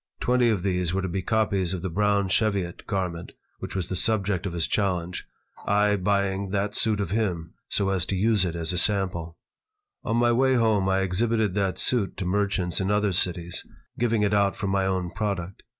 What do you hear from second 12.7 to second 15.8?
in other cities, giving it out for my own product.